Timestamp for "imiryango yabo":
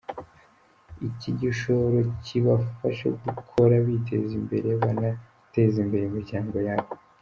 6.07-6.91